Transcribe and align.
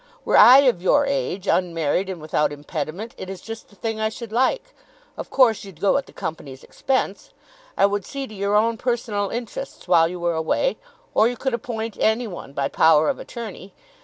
Were 0.25 0.35
I 0.35 0.61
of 0.61 0.81
your 0.81 1.05
age, 1.05 1.45
unmarried, 1.45 2.09
and 2.09 2.19
without 2.19 2.51
impediment, 2.51 3.13
it 3.19 3.29
is 3.29 3.39
just 3.39 3.69
the 3.69 3.75
thing 3.75 3.99
I 3.99 4.09
should 4.09 4.31
like. 4.31 4.73
Of 5.15 5.29
course 5.29 5.63
you'd 5.63 5.79
go 5.79 5.95
at 5.97 6.07
the 6.07 6.11
Company's 6.11 6.63
expense. 6.63 7.29
I 7.77 7.85
would 7.85 8.03
see 8.03 8.25
to 8.25 8.33
your 8.33 8.55
own 8.55 8.77
personal 8.77 9.29
interests 9.29 9.87
while 9.87 10.07
you 10.07 10.19
were 10.19 10.33
away; 10.33 10.77
or 11.13 11.27
you 11.27 11.37
could 11.37 11.53
appoint 11.53 11.97
any 11.99 12.25
one 12.25 12.51
by 12.51 12.67
power 12.67 13.09
of 13.09 13.19
attorney. 13.19 13.75